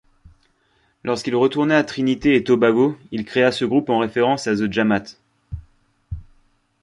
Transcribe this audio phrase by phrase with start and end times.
[1.03, 5.15] Lorsqu'il retourna à Trinité-et-Tobago, il créa ce groupe en référence à The Jamaat.